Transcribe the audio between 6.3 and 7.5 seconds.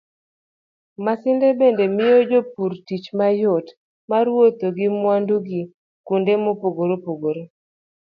mopogore opogore.